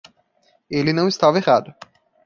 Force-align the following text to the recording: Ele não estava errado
Ele 0.67 0.91
não 0.93 1.07
estava 1.07 1.37
errado 1.37 1.75